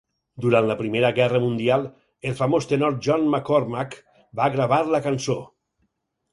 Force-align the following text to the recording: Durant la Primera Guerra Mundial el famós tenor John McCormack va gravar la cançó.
Durant 0.43 0.69
la 0.69 0.77
Primera 0.79 1.11
Guerra 1.19 1.41
Mundial 1.43 1.85
el 2.31 2.39
famós 2.41 2.67
tenor 2.73 2.97
John 3.09 3.29
McCormack 3.35 3.97
va 4.43 4.51
gravar 4.59 4.83
la 4.97 5.07
cançó. 5.09 5.41